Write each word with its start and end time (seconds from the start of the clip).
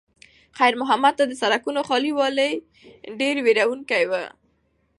خیر 0.57 0.73
محمد 0.81 1.13
ته 1.19 1.23
د 1.27 1.33
سړکونو 1.41 1.79
خالي 1.87 2.11
والی 2.19 2.51
ډېر 3.19 3.35
وېروونکی 3.45 4.03
و. 4.07 4.11